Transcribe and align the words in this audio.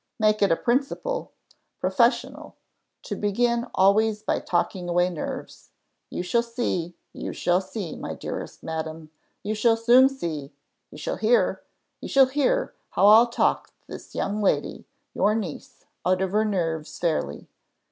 Make 0.17 0.41
it 0.41 0.51
a 0.51 0.55
principle 0.55 1.31
professional, 1.79 2.55
to 3.03 3.15
begin 3.15 3.67
always 3.75 4.23
by 4.23 4.39
talking 4.39 4.89
away 4.89 5.11
nerves. 5.11 5.69
You 6.09 6.23
shall 6.23 6.41
see, 6.41 6.95
you 7.13 7.33
shall 7.33 7.61
see, 7.61 7.95
my 7.95 8.15
dearest 8.15 8.63
madam; 8.63 9.11
you 9.43 9.53
shall 9.53 9.77
soon 9.77 10.09
see 10.09 10.53
you 10.89 10.97
shall 10.97 11.17
hear, 11.17 11.61
you 12.01 12.09
shall 12.09 12.25
hear 12.25 12.73
how 12.89 13.05
I'll 13.05 13.27
talk 13.29 13.73
this 13.85 14.15
young 14.15 14.41
lady 14.41 14.85
your 15.13 15.35
niece 15.35 15.85
out 16.03 16.23
of 16.23 16.31
her 16.31 16.45
nerves 16.45 16.97
fairly. 16.97 17.47